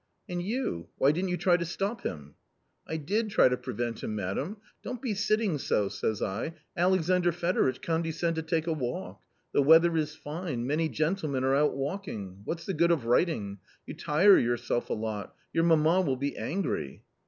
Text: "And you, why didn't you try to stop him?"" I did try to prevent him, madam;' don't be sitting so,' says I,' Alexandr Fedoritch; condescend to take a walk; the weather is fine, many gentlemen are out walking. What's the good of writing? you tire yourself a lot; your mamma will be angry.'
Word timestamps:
"And 0.27 0.41
you, 0.41 0.87
why 0.97 1.11
didn't 1.11 1.29
you 1.29 1.37
try 1.37 1.57
to 1.57 1.63
stop 1.63 2.01
him?"" 2.01 2.33
I 2.89 2.97
did 2.97 3.29
try 3.29 3.49
to 3.49 3.55
prevent 3.55 4.01
him, 4.01 4.15
madam;' 4.15 4.57
don't 4.83 4.99
be 4.99 5.13
sitting 5.13 5.59
so,' 5.59 5.89
says 5.89 6.23
I,' 6.23 6.55
Alexandr 6.85 7.31
Fedoritch; 7.31 7.83
condescend 7.83 8.35
to 8.37 8.41
take 8.41 8.65
a 8.65 8.73
walk; 8.73 9.21
the 9.53 9.61
weather 9.61 9.95
is 9.95 10.15
fine, 10.15 10.65
many 10.65 10.89
gentlemen 10.89 11.43
are 11.43 11.53
out 11.53 11.77
walking. 11.77 12.41
What's 12.45 12.65
the 12.65 12.73
good 12.73 12.89
of 12.89 13.05
writing? 13.05 13.59
you 13.85 13.93
tire 13.93 14.39
yourself 14.39 14.89
a 14.89 14.93
lot; 14.93 15.35
your 15.53 15.65
mamma 15.65 16.01
will 16.01 16.17
be 16.17 16.35
angry.' 16.35 17.03